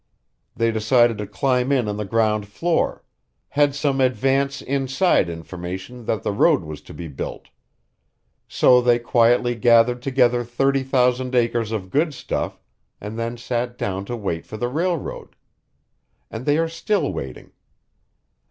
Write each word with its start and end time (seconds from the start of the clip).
They 0.55 0.71
decided 0.71 1.19
to 1.19 1.27
climb 1.27 1.71
in 1.71 1.87
on 1.87 1.97
the 1.97 2.05
ground 2.05 2.47
floor 2.47 3.03
had 3.49 3.75
some 3.75 4.01
advance, 4.01 4.59
inside 4.59 5.29
information 5.29 6.05
that 6.05 6.23
the 6.23 6.31
road 6.31 6.63
was 6.63 6.81
to 6.89 6.93
be 6.95 7.07
built; 7.07 7.49
go 8.61 8.81
they 8.81 8.97
quietly 8.97 9.53
gathered 9.53 10.01
together 10.01 10.43
thirty 10.43 10.81
thousand 10.81 11.35
acres 11.35 11.71
of 11.71 11.91
good 11.91 12.15
stuff 12.15 12.59
and 12.99 13.19
then 13.19 13.37
sat 13.37 13.77
down 13.77 14.03
to 14.05 14.17
wait 14.17 14.47
for 14.47 14.57
the 14.57 14.69
railroad, 14.69 15.35
And 16.31 16.47
they 16.47 16.57
are 16.57 16.67
still 16.67 17.13
waiting. 17.13 17.51